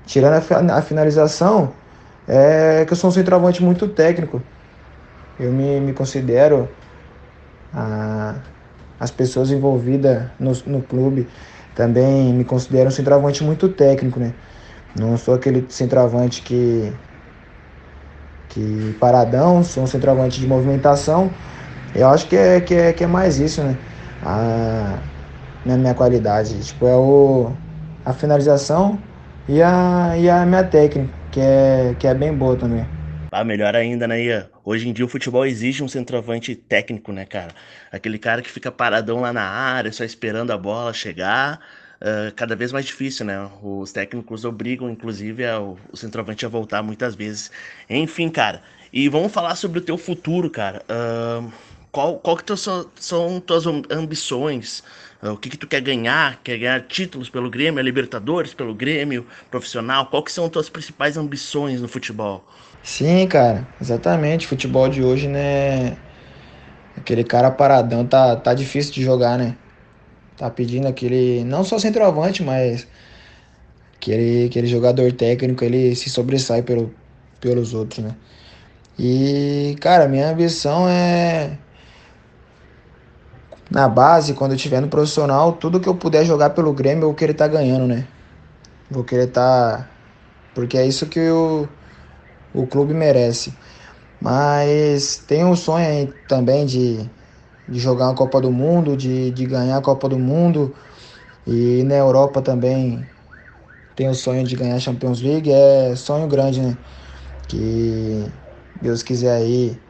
tirando 0.07 0.35
a, 0.73 0.79
a 0.79 0.83
finalização, 0.83 1.75
é 2.27 2.85
que 2.87 2.93
eu 2.93 2.97
sou 2.97 3.11
um 3.11 3.13
centroavante 3.13 3.63
muito 3.63 3.89
técnico. 3.89 4.43
Eu 5.39 5.53
me, 5.53 5.81
me 5.81 5.95
considero 5.95 6.77
a, 7.73 8.45
as 8.99 9.11
pessoas 9.11 9.51
envolvidas 9.51 10.33
no, 10.39 10.53
no 10.67 10.83
clube 10.83 11.31
também 11.75 12.35
me 12.35 12.45
consideram 12.45 12.89
um 12.89 12.91
centroavante 12.93 13.43
muito 13.45 13.69
técnico, 13.75 14.19
né? 14.21 14.37
Não 14.95 15.17
sou 15.19 15.35
aquele 15.35 15.71
centroavante 15.71 16.43
que 16.43 16.99
que 18.49 18.95
paradão, 18.95 19.63
sou 19.63 19.85
um 19.85 19.87
centroavante 19.87 20.41
de 20.41 20.47
movimentação. 20.47 21.37
Eu 21.95 22.09
acho 22.11 22.29
que 22.29 22.37
é, 22.37 22.61
que 22.61 22.75
é, 22.75 22.93
que 22.93 23.05
é 23.05 23.07
mais 23.07 23.39
isso, 23.39 23.63
né? 23.65 23.81
A, 24.21 25.05
na 25.65 25.79
minha 25.79 25.95
qualidade. 25.95 26.65
Tipo, 26.65 26.87
é 26.89 26.97
o, 26.97 27.59
a 28.05 28.13
finalização 28.15 29.09
e 29.49 29.63
a, 29.63 30.17
e 30.19 30.29
a 30.31 30.47
minha 30.47 30.65
técnica, 30.69 31.15
que 31.31 31.41
é, 31.41 31.95
que 31.97 32.07
é 32.07 32.15
bem 32.15 32.37
boa 32.37 32.59
também. 32.59 32.91
Ah, 33.33 33.45
melhor 33.45 33.75
ainda, 33.77 34.07
né, 34.09 34.21
Ian? 34.23 34.51
Hoje 34.71 34.89
em 34.89 34.93
dia 34.93 35.05
o 35.05 35.09
futebol 35.09 35.45
exige 35.45 35.83
um 35.83 35.89
centroavante 35.89 36.55
técnico, 36.55 37.11
né, 37.11 37.27
cara? 37.27 37.53
Aquele 37.91 38.21
cara 38.21 38.41
que 38.41 38.49
fica 38.49 38.71
paradão 38.71 39.21
lá 39.21 39.33
na 39.33 39.43
área, 39.43 39.91
só 39.91 40.05
esperando 40.05 40.53
a 40.53 40.57
bola 40.57 40.93
chegar. 40.93 41.59
Uh, 42.01 42.33
cada 42.37 42.55
vez 42.55 42.71
mais 42.71 42.87
difícil, 42.87 43.27
né? 43.27 43.51
Os 43.61 43.91
técnicos 43.91 44.45
obrigam, 44.45 44.89
inclusive, 44.89 45.43
o 45.93 45.97
centroavante 45.97 46.47
a 46.47 46.49
voltar 46.49 46.85
muitas 46.85 47.17
vezes. 47.17 47.51
Enfim, 47.89 48.29
cara. 48.29 48.63
E 48.93 49.09
vamos 49.09 49.33
falar 49.33 49.57
sobre 49.57 49.81
o 49.81 49.83
teu 49.83 49.99
futuro, 49.99 50.49
cara. 50.49 50.85
Uh, 50.89 51.51
qual, 51.91 52.21
qual 52.21 52.37
que 52.37 52.57
são, 52.57 52.89
são 52.95 53.41
tuas 53.41 53.67
ambições? 53.67 54.85
Uh, 55.21 55.31
o 55.31 55.37
que, 55.37 55.51
que 55.51 55.59
tu 55.59 55.67
quer 55.67 55.81
ganhar? 55.81 56.41
Quer 56.45 56.59
ganhar 56.59 56.81
títulos 56.87 57.29
pelo 57.29 57.51
Grêmio, 57.51 57.81
a 57.81 57.83
Libertadores, 57.83 58.55
pelo 58.55 58.73
Grêmio, 58.73 59.27
profissional? 59.51 60.07
Qual 60.07 60.23
que 60.23 60.31
são 60.31 60.49
tuas 60.49 60.69
principais 60.69 61.17
ambições 61.17 61.81
no 61.81 61.89
futebol? 61.89 62.47
Sim, 62.83 63.27
cara, 63.29 63.67
exatamente. 63.81 64.47
Futebol 64.47 64.89
de 64.89 65.03
hoje, 65.03 65.29
né? 65.29 65.97
Aquele 66.97 67.25
cara 67.25 67.51
paradão 67.51 68.07
tá, 68.07 68.37
tá 68.37 68.55
difícil 68.55 68.93
de 68.93 69.03
jogar, 69.03 69.39
né? 69.39 69.57
Tá 70.37 70.51
pedindo 70.51 70.89
aquele. 70.89 71.45
Não 71.45 71.65
só 71.65 71.79
centroavante, 71.79 72.43
mas. 72.43 72.87
Aquele, 73.97 74.47
aquele 74.47 74.67
jogador 74.67 75.13
técnico, 75.13 75.63
ele 75.65 75.95
se 75.95 76.09
sobressai 76.09 76.63
pelo, 76.63 76.95
pelos 77.41 77.75
outros, 77.75 78.05
né? 78.05 78.17
E, 78.99 79.77
cara, 79.81 80.09
minha 80.09 80.31
ambição 80.31 80.89
é. 80.89 81.59
Na 83.71 83.89
base, 83.89 84.35
quando 84.35 84.53
eu 84.53 84.57
estiver 84.57 84.81
no 84.81 84.89
profissional, 84.89 85.53
tudo 85.53 85.81
que 85.81 85.89
eu 85.89 85.95
puder 85.95 86.25
jogar 86.25 86.51
pelo 86.51 86.73
Grêmio, 86.73 87.03
eu 87.05 87.09
vou 87.09 87.15
querer 87.15 87.33
estar 87.33 87.49
tá 87.49 87.55
ganhando, 87.55 87.87
né? 87.87 88.07
Vou 88.91 89.05
querer 89.05 89.29
estar. 89.29 89.79
Tá... 89.79 89.91
Porque 90.55 90.77
é 90.77 90.87
isso 90.87 91.07
que 91.07 91.19
eu 91.21 91.69
o 92.53 92.67
clube 92.67 92.95
merece. 92.95 93.59
Mas 94.21 95.19
tem 95.19 95.45
um 95.45 95.57
sonho 95.57 96.13
também 96.27 96.67
de, 96.67 97.11
de 97.69 97.79
jogar 97.81 98.11
a 98.11 98.15
Copa 98.15 98.41
do 98.41 98.53
Mundo, 98.53 98.97
de, 98.97 99.31
de 99.33 99.47
ganhar 99.47 99.79
a 99.79 99.83
Copa 99.83 100.09
do 100.09 100.19
Mundo. 100.19 100.75
E 101.47 101.83
na 101.85 101.97
Europa 101.97 102.43
também 102.43 103.09
tem 103.97 104.09
o 104.09 104.15
sonho 104.15 104.45
de 104.45 104.57
ganhar 104.57 104.77
a 104.77 104.81
Champions 104.81 105.21
League. 105.23 105.51
É 105.53 105.97
sonho 105.97 106.29
grande, 106.29 106.61
né? 106.63 106.79
Que 107.49 108.33
Deus 108.81 109.03
quiser 109.03 109.33
aí 109.37 109.81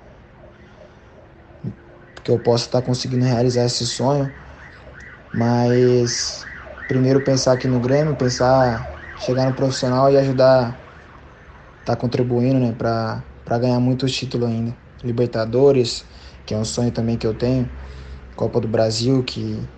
que 2.22 2.30
eu 2.30 2.38
possa 2.38 2.66
estar 2.66 2.82
conseguindo 2.82 3.24
realizar 3.24 3.64
esse 3.64 3.86
sonho. 3.86 4.32
Mas 5.32 6.48
primeiro 6.86 7.20
pensar 7.20 7.52
aqui 7.52 7.68
no 7.68 7.80
Grêmio, 7.80 8.16
pensar 8.16 8.92
chegar 9.14 9.46
no 9.46 9.54
profissional 9.54 10.10
e 10.10 10.18
ajudar 10.18 10.82
tá 11.96 12.00
contribuindo, 12.00 12.58
né, 12.58 12.72
para 12.72 13.58
ganhar 13.58 13.80
muitos 13.80 14.12
títulos 14.12 14.48
ainda. 14.48 14.76
Libertadores, 15.02 16.04
que 16.46 16.54
é 16.54 16.58
um 16.58 16.64
sonho 16.64 16.92
também 16.92 17.16
que 17.18 17.26
eu 17.26 17.34
tenho. 17.34 17.70
Copa 18.36 18.60
do 18.60 18.68
Brasil, 18.68 19.24
que 19.24 19.68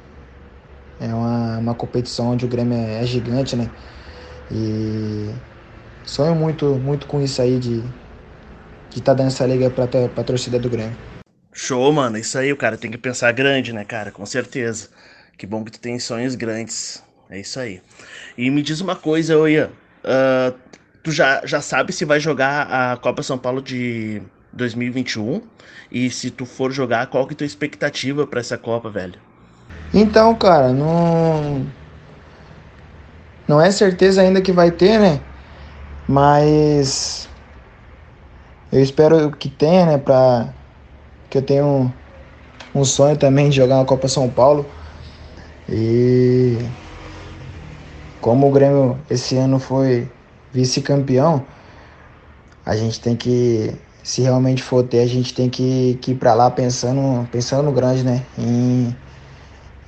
é 0.99 1.15
uma, 1.15 1.59
uma 1.59 1.75
competição 1.75 2.29
onde 2.31 2.45
o 2.45 2.49
Grêmio 2.49 2.77
é, 2.77 3.03
é 3.03 3.07
gigante, 3.07 3.57
né? 3.57 3.71
E 4.51 5.35
sonho 6.05 6.35
muito, 6.35 6.79
muito 6.79 7.07
com 7.07 7.21
isso 7.23 7.43
aí 7.43 7.59
de 7.59 7.95
de 8.91 8.99
estar 8.99 9.13
tá 9.13 9.19
dando 9.19 9.29
essa 9.29 9.47
liga 9.47 9.71
para 9.71 9.85
a 9.85 10.25
torcida 10.25 10.59
do 10.59 10.69
Grêmio. 10.69 10.99
Show, 11.53 11.93
mano. 11.93 12.19
Isso 12.19 12.39
aí, 12.39 12.53
o 12.53 12.57
cara 12.57 12.77
tem 12.77 12.91
que 12.91 12.99
pensar 12.99 13.33
grande, 13.33 13.73
né, 13.73 13.85
cara? 13.85 14.11
Com 14.11 14.25
certeza. 14.27 14.89
Que 15.37 15.47
bom 15.47 15.65
que 15.65 15.71
tu 15.73 15.81
tem 15.81 15.99
sonhos 15.99 16.35
grandes. 16.35 17.03
É 17.29 17.41
isso 17.41 17.59
aí. 17.59 17.81
E 18.37 18.51
me 18.51 18.63
diz 18.63 18.81
uma 18.81 18.97
coisa, 18.97 19.39
Oia. 19.39 19.73
Uh, 20.05 20.59
tu 21.03 21.11
já, 21.11 21.45
já 21.45 21.61
sabe 21.61 21.93
se 21.93 22.05
vai 22.05 22.21
jogar 22.21 22.63
a 22.71 22.97
Copa 22.97 23.23
São 23.23 23.37
Paulo 23.37 23.61
de 23.61 24.23
2021 24.53 25.43
e 25.91 26.11
se 26.11 26.31
tu 26.31 26.47
for 26.47 26.71
jogar, 26.71 27.07
qual 27.09 27.27
que 27.27 27.33
é 27.33 27.35
a 27.35 27.39
tua 27.39 27.47
expectativa 27.47 28.27
para 28.27 28.41
essa 28.41 28.57
Copa, 28.57 28.89
velho? 28.89 29.19
Então, 29.93 30.35
cara, 30.35 30.73
não 30.73 31.67
não 33.47 33.61
é 33.61 33.71
certeza 33.71 34.23
ainda 34.23 34.41
que 34.41 34.53
vai 34.53 34.71
ter, 34.71 34.99
né? 34.99 35.21
Mas 36.09 37.29
eu 38.73 38.83
espero 38.83 39.31
que 39.33 39.49
tenha, 39.51 39.85
né, 39.85 39.99
para 39.99 40.49
que 41.29 41.39
eu 41.39 41.43
tenha 41.43 41.65
um, 41.65 41.91
um 42.75 42.85
sonho 42.85 43.17
também 43.17 43.51
de 43.51 43.57
jogar 43.57 43.77
uma 43.77 43.85
Copa 43.85 44.09
São 44.09 44.29
Paulo. 44.29 44.65
E 45.69 46.59
como 48.21 48.49
o 48.49 48.53
Grêmio 48.53 48.99
esse 49.11 49.37
ano 49.37 49.59
foi 49.59 50.09
vice-campeão, 50.53 51.45
a 52.65 52.77
gente 52.77 53.01
tem 53.01 53.17
que, 53.17 53.75
se 54.03 54.23
realmente 54.23 54.63
for 54.63 54.85
ter, 54.85 55.01
a 55.01 55.07
gente 55.07 55.35
tem 55.35 55.49
que, 55.49 55.99
que 56.01 56.13
ir 56.13 56.15
para 56.15 56.35
lá 56.35 56.51
pensando, 56.51 57.29
pensando 57.31 57.65
no 57.65 57.73
grande, 57.73 58.05
né? 58.05 58.25
Em, 58.39 58.97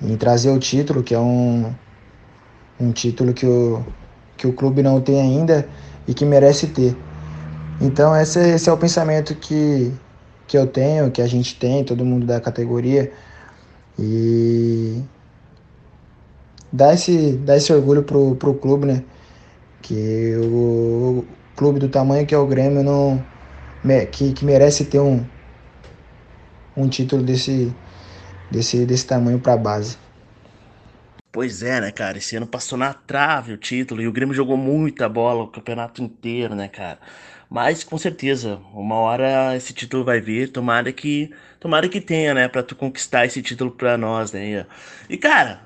em 0.02 0.16
trazer 0.16 0.50
o 0.50 0.58
título, 0.58 1.02
que 1.02 1.14
é 1.14 1.18
um, 1.18 1.72
um 2.80 2.92
título 2.92 3.32
que 3.32 3.46
o, 3.46 3.84
que 4.36 4.46
o 4.46 4.52
clube 4.52 4.82
não 4.82 5.00
tem 5.00 5.20
ainda 5.20 5.68
e 6.06 6.14
que 6.14 6.24
merece 6.24 6.68
ter. 6.68 6.96
Então 7.80 8.14
esse, 8.16 8.38
esse 8.40 8.68
é 8.68 8.72
o 8.72 8.76
pensamento 8.78 9.34
que, 9.34 9.92
que 10.46 10.56
eu 10.56 10.66
tenho, 10.66 11.10
que 11.10 11.22
a 11.22 11.26
gente 11.26 11.56
tem, 11.58 11.84
todo 11.84 12.04
mundo 12.04 12.26
da 12.26 12.40
categoria. 12.40 13.12
E 13.98 15.02
dá 16.72 16.92
esse, 16.94 17.32
dá 17.38 17.56
esse 17.56 17.72
orgulho 17.72 18.02
pro, 18.02 18.34
pro 18.36 18.54
clube, 18.54 18.86
né? 18.86 19.04
Que 19.84 20.34
o 20.38 21.24
clube 21.54 21.78
do 21.78 21.88
tamanho 21.88 22.26
que 22.26 22.34
é 22.34 22.38
o 22.38 22.46
Grêmio 22.46 22.82
não 22.82 23.24
que, 24.10 24.32
que 24.32 24.44
merece 24.44 24.86
ter 24.86 24.98
um, 24.98 25.24
um 26.76 26.88
título 26.88 27.22
desse, 27.22 27.70
desse, 28.50 28.86
desse 28.86 29.06
tamanho 29.06 29.38
para 29.38 29.56
base. 29.56 29.98
Pois 31.30 31.62
é, 31.62 31.80
né, 31.80 31.90
cara? 31.90 32.16
Esse 32.16 32.36
ano 32.36 32.46
passou 32.46 32.78
na 32.78 32.94
trave 32.94 33.52
o 33.52 33.56
título 33.58 34.00
e 34.00 34.06
o 34.08 34.12
Grêmio 34.12 34.34
jogou 34.34 34.56
muita 34.56 35.08
bola 35.08 35.42
o 35.42 35.48
campeonato 35.48 36.02
inteiro, 36.02 36.54
né, 36.54 36.68
cara? 36.68 36.98
Mas 37.50 37.84
com 37.84 37.98
certeza, 37.98 38.60
uma 38.72 38.96
hora 38.96 39.54
esse 39.54 39.72
título 39.72 40.04
vai 40.04 40.20
vir, 40.20 40.50
tomara 40.50 40.92
que, 40.92 41.30
tomara 41.60 41.88
que 41.88 42.00
tenha, 42.00 42.32
né, 42.34 42.48
para 42.48 42.62
tu 42.62 42.74
conquistar 42.74 43.26
esse 43.26 43.42
título 43.42 43.70
para 43.70 43.98
nós, 43.98 44.32
né? 44.32 44.66
E 45.08 45.16
cara, 45.18 45.60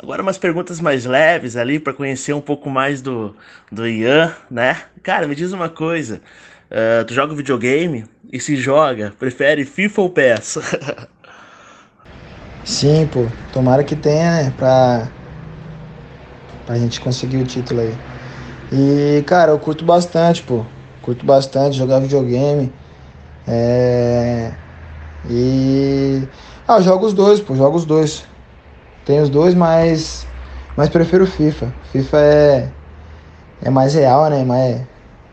Agora 0.00 0.22
umas 0.22 0.38
perguntas 0.38 0.80
mais 0.80 1.04
leves 1.04 1.56
ali 1.56 1.80
para 1.80 1.92
conhecer 1.92 2.32
um 2.32 2.40
pouco 2.40 2.70
mais 2.70 3.02
do, 3.02 3.34
do 3.70 3.86
Ian, 3.86 4.32
né? 4.48 4.82
Cara, 5.02 5.26
me 5.26 5.34
diz 5.34 5.52
uma 5.52 5.68
coisa. 5.68 6.20
Uh, 6.70 7.04
tu 7.04 7.12
joga 7.12 7.34
videogame? 7.34 8.04
E 8.32 8.38
se 8.38 8.56
joga, 8.56 9.12
prefere 9.18 9.64
FIFA 9.64 10.02
ou 10.02 10.10
PES? 10.10 10.58
Sim, 12.64 13.08
pô. 13.10 13.26
Tomara 13.52 13.82
que 13.82 13.96
tenha, 13.96 14.44
né? 14.44 14.54
Pra, 14.56 15.08
pra 16.66 16.76
gente 16.76 17.00
conseguir 17.00 17.38
o 17.38 17.44
título 17.44 17.80
aí. 17.80 17.94
E, 18.70 19.24
cara, 19.24 19.50
eu 19.50 19.58
curto 19.58 19.84
bastante, 19.84 20.42
pô. 20.42 20.64
Curto 21.02 21.26
bastante 21.26 21.76
jogar 21.76 21.98
videogame. 21.98 22.70
É... 23.48 24.52
E... 25.28 26.22
Ah, 26.68 26.76
eu 26.76 26.82
jogo 26.82 27.06
os 27.06 27.14
dois, 27.14 27.40
pô. 27.40 27.56
Jogo 27.56 27.78
os 27.78 27.86
dois. 27.86 28.27
Tem 29.08 29.22
os 29.22 29.30
dois, 29.30 29.54
mas, 29.54 30.26
mas 30.76 30.90
prefiro 30.90 31.26
FIFA. 31.26 31.72
FIFA 31.92 32.20
é, 32.20 32.70
é 33.62 33.70
mais 33.70 33.94
real, 33.94 34.28
né? 34.28 34.44
Mais, 34.44 34.82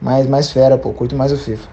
mais, 0.02 0.28
mais 0.28 0.50
fera, 0.50 0.78
pô. 0.78 0.94
Curto 0.94 1.14
mais 1.14 1.34
o 1.34 1.38
FIFA. 1.38 1.68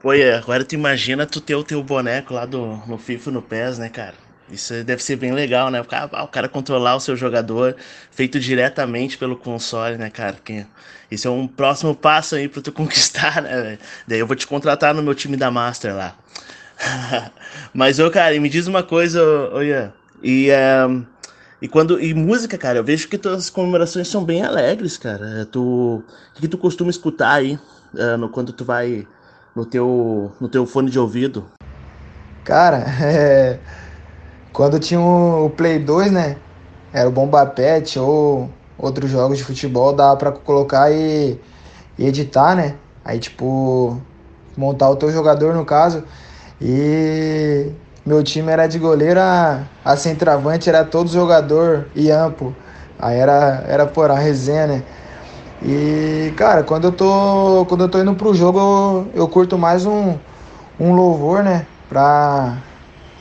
Pô, 0.00 0.14
é, 0.14 0.36
agora 0.36 0.64
tu 0.64 0.74
imagina 0.74 1.26
tu 1.26 1.38
ter 1.38 1.54
o 1.54 1.62
teu 1.62 1.82
boneco 1.82 2.32
lá 2.32 2.46
do, 2.46 2.74
no 2.86 2.96
FIFA 2.96 3.32
no 3.32 3.42
PES, 3.42 3.78
né, 3.78 3.90
cara? 3.90 4.14
Isso 4.50 4.82
deve 4.82 5.02
ser 5.02 5.16
bem 5.16 5.32
legal, 5.32 5.70
né? 5.70 5.82
O 5.82 5.84
cara, 5.84 6.24
o 6.24 6.26
cara 6.26 6.48
controlar 6.48 6.96
o 6.96 7.00
seu 7.00 7.14
jogador 7.14 7.76
feito 8.10 8.40
diretamente 8.40 9.18
pelo 9.18 9.36
console, 9.36 9.98
né, 9.98 10.08
cara? 10.08 10.36
Que 10.42 10.64
isso 11.10 11.28
é 11.28 11.30
um 11.30 11.46
próximo 11.46 11.94
passo 11.94 12.34
aí 12.34 12.48
pra 12.48 12.62
tu 12.62 12.72
conquistar, 12.72 13.42
né? 13.42 13.78
Daí 14.08 14.20
eu 14.20 14.26
vou 14.26 14.34
te 14.34 14.46
contratar 14.46 14.94
no 14.94 15.02
meu 15.02 15.14
time 15.14 15.36
da 15.36 15.50
Master 15.50 15.94
lá. 15.94 16.16
Mas, 17.74 17.98
ô, 17.98 18.10
cara, 18.10 18.40
me 18.40 18.48
diz 18.48 18.66
uma 18.66 18.82
coisa, 18.82 19.22
ô, 19.52 19.60
Ian. 19.60 19.99
E, 20.22 20.50
um, 20.88 21.04
e 21.60 21.68
quando 21.68 22.00
e 22.00 22.14
música, 22.14 22.58
cara, 22.58 22.78
eu 22.78 22.84
vejo 22.84 23.08
que 23.08 23.18
tuas 23.18 23.50
comemorações 23.50 24.08
são 24.08 24.24
bem 24.24 24.42
alegres, 24.42 24.96
cara. 24.96 25.46
Tu, 25.46 25.60
o 25.60 26.04
que, 26.34 26.42
que 26.42 26.48
tu 26.48 26.58
costuma 26.58 26.90
escutar 26.90 27.34
aí 27.34 27.58
uh, 27.94 28.16
no, 28.18 28.28
quando 28.28 28.52
tu 28.52 28.64
vai 28.64 29.06
no 29.54 29.64
teu, 29.64 30.32
no 30.40 30.48
teu 30.48 30.66
fone 30.66 30.90
de 30.90 30.98
ouvido? 30.98 31.44
Cara, 32.44 32.84
é, 33.02 33.58
quando 34.52 34.78
tinha 34.78 35.00
o 35.00 35.50
Play 35.50 35.78
2, 35.78 36.10
né? 36.10 36.36
Era 36.92 37.08
o 37.08 37.12
Bomba 37.12 37.46
Pet 37.46 37.98
ou 37.98 38.50
outros 38.76 39.10
jogos 39.10 39.38
de 39.38 39.44
futebol, 39.44 39.92
dava 39.92 40.16
pra 40.16 40.32
colocar 40.32 40.90
e, 40.90 41.38
e 41.98 42.06
editar, 42.06 42.56
né? 42.56 42.76
Aí, 43.04 43.18
tipo, 43.18 44.00
montar 44.56 44.90
o 44.90 44.96
teu 44.96 45.10
jogador 45.12 45.54
no 45.54 45.64
caso. 45.64 46.04
E 46.60 47.70
meu 48.04 48.22
time 48.22 48.50
era 48.50 48.66
de 48.66 48.78
goleiro, 48.78 49.20
a, 49.20 49.68
a 49.84 49.96
centroavante 49.96 50.68
era 50.68 50.84
todo 50.84 51.10
jogador 51.10 51.90
e 51.94 52.10
amplo. 52.10 52.56
Aí 52.98 53.16
era, 53.18 53.64
era 53.68 53.86
por 53.86 54.10
a 54.10 54.14
resenha, 54.18 54.66
né? 54.66 54.84
E, 55.62 56.32
cara, 56.36 56.64
quando 56.64 56.86
eu 56.86 56.92
tô, 56.92 57.66
quando 57.68 57.84
eu 57.84 57.88
tô 57.90 57.98
indo 58.00 58.14
pro 58.14 58.34
jogo, 58.34 58.58
eu, 58.58 59.10
eu 59.14 59.28
curto 59.28 59.58
mais 59.58 59.84
um, 59.86 60.18
um 60.78 60.94
louvor, 60.94 61.42
né? 61.42 61.66
Pra 61.88 62.62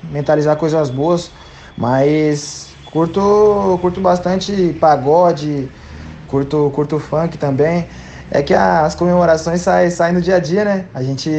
mentalizar 0.03 0.55
coisas 0.57 0.89
boas. 0.89 1.31
Mas 1.75 2.77
curto, 2.85 3.77
curto 3.81 4.01
bastante 4.01 4.73
pagode, 4.73 5.71
curto, 6.27 6.71
curto 6.71 6.99
funk 6.99 7.37
também. 7.37 7.87
É 8.31 8.43
que 8.43 8.53
as 8.53 8.93
comemorações 8.93 9.61
saem, 9.61 9.89
saem 9.89 10.13
no 10.13 10.21
dia 10.21 10.35
a 10.35 10.39
dia, 10.39 10.63
né? 10.63 10.87
A 10.93 11.01
gente 11.01 11.29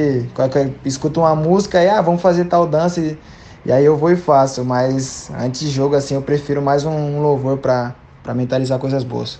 escuta 0.85 1.21
uma 1.21 1.37
música 1.37 1.81
e, 1.83 1.89
ah, 1.89 2.01
vamos 2.01 2.21
fazer 2.21 2.47
tal 2.47 2.67
dança. 2.67 3.01
E, 3.01 3.17
e 3.65 3.71
aí 3.71 3.85
eu 3.85 3.97
vou 3.97 4.11
e 4.11 4.17
faço, 4.17 4.65
mas 4.65 5.31
antes 5.39 5.61
de 5.61 5.71
jogo, 5.71 5.95
assim, 5.95 6.15
eu 6.15 6.23
prefiro 6.23 6.61
mais 6.61 6.85
um 6.85 7.21
louvor 7.21 7.59
pra 7.59 7.95
mentalizar 8.35 8.79
coisas 8.79 9.05
boas. 9.05 9.39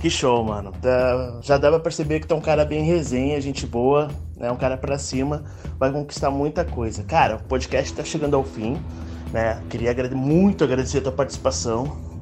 Que 0.00 0.10
show, 0.10 0.42
mano. 0.44 0.72
Já 1.40 1.56
dá 1.56 1.70
pra 1.70 1.78
perceber 1.78 2.20
que 2.20 2.32
é 2.32 2.36
um 2.36 2.40
cara 2.40 2.64
bem 2.64 2.82
resenha, 2.82 3.40
gente 3.40 3.64
boa, 3.64 4.10
né? 4.36 4.50
Um 4.50 4.56
cara 4.56 4.76
pra 4.76 4.98
cima, 4.98 5.44
vai 5.78 5.92
conquistar 5.92 6.30
muita 6.30 6.64
coisa. 6.64 7.04
Cara, 7.04 7.36
o 7.36 7.42
podcast 7.44 7.94
tá 7.94 8.04
chegando 8.04 8.34
ao 8.34 8.42
fim, 8.42 8.76
né? 9.32 9.62
Queria 9.70 9.94
muito 10.14 10.64
agradecer 10.64 10.98
a 10.98 11.02
tua 11.02 11.12
participação. 11.12 12.13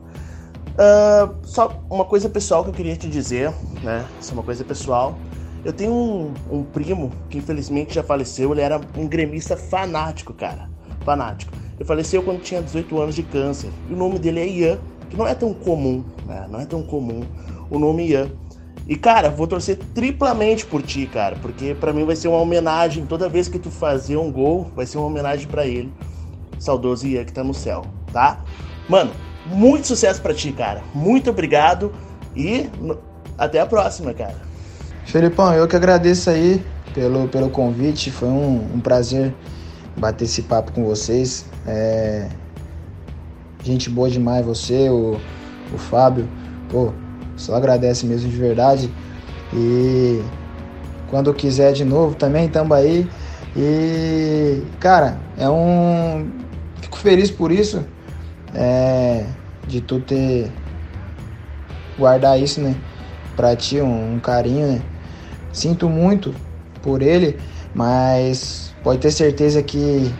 Uh, 0.72 1.34
só 1.44 1.84
uma 1.90 2.04
coisa 2.04 2.28
pessoal 2.28 2.64
que 2.64 2.70
eu 2.70 2.74
queria 2.74 2.96
te 2.96 3.08
dizer, 3.08 3.52
né? 3.82 4.06
Isso 4.20 4.30
é 4.30 4.34
uma 4.34 4.42
coisa 4.42 4.64
pessoal. 4.64 5.18
Eu 5.64 5.72
tenho 5.72 5.92
um, 5.92 6.34
um, 6.50 6.64
primo 6.64 7.12
que 7.30 7.38
infelizmente 7.38 7.94
já 7.94 8.02
faleceu, 8.02 8.52
ele 8.52 8.62
era 8.62 8.80
um 8.96 9.06
gremista 9.06 9.56
fanático, 9.56 10.32
cara 10.32 10.72
fanático. 11.02 11.52
Ele 11.78 11.84
faleceu 11.84 12.22
quando 12.22 12.40
tinha 12.40 12.62
18 12.62 13.00
anos 13.00 13.14
de 13.14 13.22
câncer. 13.22 13.70
E 13.88 13.92
o 13.92 13.96
nome 13.96 14.18
dele 14.18 14.40
é 14.40 14.48
Ian, 14.48 14.78
que 15.10 15.16
não 15.16 15.26
é 15.26 15.34
tão 15.34 15.52
comum, 15.52 16.04
né? 16.26 16.46
Não 16.50 16.60
é 16.60 16.66
tão 16.66 16.82
comum 16.82 17.22
o 17.70 17.78
nome 17.78 18.08
Ian. 18.08 18.30
E 18.86 18.96
cara, 18.96 19.30
vou 19.30 19.46
torcer 19.46 19.78
triplamente 19.94 20.66
por 20.66 20.82
ti, 20.82 21.06
cara, 21.06 21.36
porque 21.40 21.74
para 21.74 21.92
mim 21.92 22.04
vai 22.04 22.16
ser 22.16 22.28
uma 22.28 22.38
homenagem. 22.38 23.06
Toda 23.06 23.28
vez 23.28 23.48
que 23.48 23.58
tu 23.58 23.70
fazer 23.70 24.16
um 24.16 24.30
gol, 24.30 24.70
vai 24.74 24.86
ser 24.86 24.98
uma 24.98 25.06
homenagem 25.06 25.46
para 25.46 25.66
ele. 25.66 25.92
Saudoso 26.58 27.06
Ian 27.06 27.24
que 27.24 27.32
tá 27.32 27.44
no 27.44 27.54
céu, 27.54 27.84
tá? 28.12 28.40
Mano, 28.88 29.10
muito 29.46 29.86
sucesso 29.86 30.20
para 30.20 30.34
ti, 30.34 30.52
cara. 30.52 30.82
Muito 30.94 31.30
obrigado 31.30 31.92
e 32.36 32.68
até 33.36 33.60
a 33.60 33.66
próxima, 33.66 34.14
cara. 34.14 34.36
Felipão, 35.04 35.52
eu 35.54 35.66
que 35.66 35.76
agradeço 35.76 36.30
aí 36.30 36.64
pelo, 36.94 37.28
pelo 37.28 37.50
convite. 37.50 38.10
Foi 38.10 38.28
um, 38.28 38.74
um 38.74 38.80
prazer 38.80 39.34
bater 39.96 40.24
esse 40.24 40.42
papo 40.42 40.72
com 40.72 40.84
vocês. 40.84 41.46
É... 41.66 42.28
Gente 43.62 43.88
boa 43.90 44.10
demais 44.10 44.44
você, 44.44 44.88
o, 44.88 45.18
o 45.72 45.78
Fábio. 45.78 46.28
Pô, 46.68 46.92
só 47.36 47.54
agradece 47.54 48.06
mesmo 48.06 48.30
de 48.30 48.36
verdade. 48.36 48.92
E 49.52 50.22
quando 51.08 51.32
quiser 51.34 51.72
de 51.72 51.84
novo 51.84 52.14
também, 52.14 52.48
tamo 52.48 52.74
aí. 52.74 53.08
E, 53.56 54.62
cara, 54.80 55.18
é 55.36 55.48
um. 55.48 56.30
Fico 56.80 56.96
feliz 56.96 57.30
por 57.30 57.52
isso. 57.52 57.84
É... 58.54 59.26
De 59.66 59.80
tu 59.80 60.00
ter. 60.00 60.50
Guardar 61.98 62.40
isso, 62.40 62.60
né? 62.60 62.74
Pra 63.36 63.54
ti, 63.54 63.80
um, 63.80 64.14
um 64.14 64.20
carinho, 64.20 64.66
né? 64.66 64.82
Sinto 65.52 65.88
muito 65.88 66.34
por 66.82 67.02
ele, 67.02 67.38
mas 67.74 68.74
pode 68.82 69.00
ter 69.00 69.10
certeza 69.10 69.62
que 69.62 70.12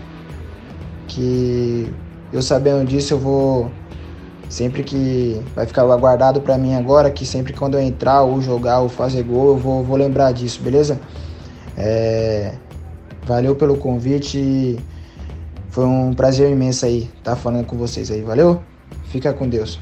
que 1.09 1.93
eu 2.33 2.41
sabendo 2.41 2.89
disso 2.89 3.15
eu 3.15 3.19
vou 3.19 3.71
sempre 4.49 4.83
que 4.83 5.41
vai 5.55 5.67
ficar 5.67 5.85
guardado 5.97 6.41
para 6.41 6.57
mim 6.57 6.75
agora 6.75 7.11
que 7.11 7.27
sempre 7.27 7.53
quando 7.53 7.75
eu 7.75 7.81
entrar 7.81 8.23
ou 8.23 8.41
jogar 8.41 8.81
ou 8.81 8.89
fazer 8.89 9.23
gol 9.23 9.49
eu 9.49 9.57
vou, 9.57 9.83
vou 9.83 9.97
lembrar 9.97 10.33
disso 10.33 10.63
beleza 10.63 10.99
é, 11.77 12.55
valeu 13.27 13.55
pelo 13.57 13.77
convite 13.77 14.79
foi 15.73 15.87
um 15.87 16.13
prazer 16.13 16.51
imenso 16.51 16.85
aí 16.85 17.11
estar 17.19 17.35
tá 17.35 17.37
falando 17.37 17.65
com 17.67 17.77
vocês 17.79 18.11
aí. 18.11 18.21
Valeu? 18.21 18.63
Fica 19.07 19.33
com 19.33 19.49
Deus 19.49 19.81